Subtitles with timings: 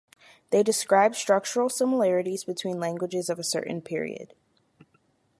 [0.49, 4.33] They describe structural similarities between languages of a certain period.